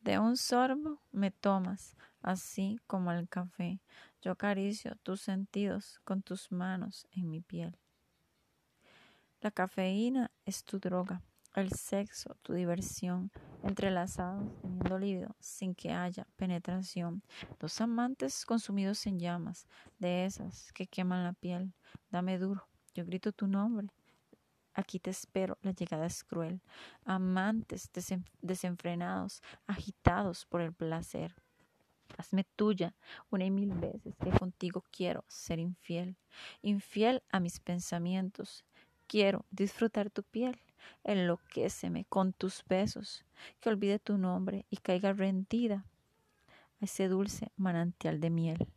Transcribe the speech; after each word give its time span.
De 0.00 0.18
un 0.18 0.36
sorbo 0.36 1.02
me 1.12 1.30
tomas, 1.30 1.96
así 2.22 2.80
como 2.86 3.12
el 3.12 3.28
café. 3.28 3.80
Yo 4.22 4.32
acaricio 4.32 4.96
tus 5.02 5.20
sentidos 5.20 6.00
con 6.04 6.22
tus 6.22 6.50
manos 6.50 7.06
en 7.12 7.28
mi 7.28 7.40
piel. 7.40 7.76
La 9.40 9.50
cafeína 9.50 10.32
es 10.44 10.64
tu 10.64 10.78
droga, 10.80 11.22
el 11.54 11.72
sexo, 11.72 12.36
tu 12.42 12.54
diversión, 12.54 13.30
entrelazados 13.62 14.52
teniendo 14.60 14.98
líbido 14.98 15.36
sin 15.38 15.74
que 15.74 15.92
haya 15.92 16.26
penetración. 16.36 17.22
Dos 17.60 17.80
amantes 17.80 18.44
consumidos 18.44 19.06
en 19.06 19.18
llamas, 19.18 19.66
de 19.98 20.24
esas 20.24 20.72
que 20.72 20.86
queman 20.86 21.24
la 21.24 21.32
piel. 21.32 21.72
Dame 22.10 22.38
duro, 22.38 22.66
yo 22.94 23.04
grito 23.04 23.32
tu 23.32 23.46
nombre. 23.46 23.88
Aquí 24.78 25.00
te 25.00 25.10
espero, 25.10 25.58
la 25.62 25.72
llegada 25.72 26.06
es 26.06 26.22
cruel. 26.22 26.60
Amantes 27.04 27.90
desenfrenados, 28.40 29.42
agitados 29.66 30.46
por 30.46 30.60
el 30.60 30.72
placer. 30.72 31.34
Hazme 32.16 32.44
tuya 32.54 32.94
una 33.28 33.44
y 33.44 33.50
mil 33.50 33.72
veces 33.74 34.14
que 34.22 34.30
contigo 34.30 34.84
quiero 34.92 35.24
ser 35.26 35.58
infiel, 35.58 36.16
infiel 36.62 37.24
a 37.32 37.40
mis 37.40 37.58
pensamientos. 37.58 38.64
Quiero 39.08 39.44
disfrutar 39.50 40.10
tu 40.10 40.22
piel 40.22 40.56
enloquéceme 41.02 42.04
con 42.08 42.32
tus 42.32 42.62
besos, 42.68 43.24
que 43.58 43.70
olvide 43.70 43.98
tu 43.98 44.16
nombre 44.16 44.64
y 44.70 44.76
caiga 44.76 45.12
rendida 45.12 45.86
a 46.80 46.84
ese 46.84 47.08
dulce 47.08 47.50
manantial 47.56 48.20
de 48.20 48.30
miel. 48.30 48.68